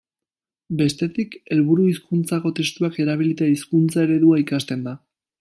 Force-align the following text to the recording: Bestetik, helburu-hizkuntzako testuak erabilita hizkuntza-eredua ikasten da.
Bestetik, 0.77 1.35
helburu-hizkuntzako 1.55 2.53
testuak 2.61 2.99
erabilita 3.05 3.51
hizkuntza-eredua 3.53 4.43
ikasten 4.47 4.89
da. 4.89 4.97